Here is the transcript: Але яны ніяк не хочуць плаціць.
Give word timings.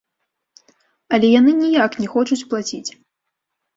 Але 1.17 1.27
яны 1.39 1.51
ніяк 1.63 1.91
не 2.03 2.07
хочуць 2.17 2.41
плаціць. 2.55 2.87